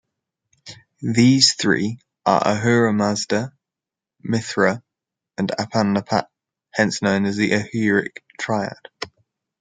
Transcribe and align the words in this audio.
These 1.03 1.53
three 1.53 1.99
are 2.25 2.41
Ahura 2.43 2.91
Mazda, 2.91 3.53
Mithra, 4.23 4.81
and 5.37 5.49
Apam 5.59 5.95
Napat-hence 5.95 7.03
known 7.03 7.27
as 7.27 7.37
the 7.37 7.51
"Ahuric 7.51 8.23
triad". 8.39 8.87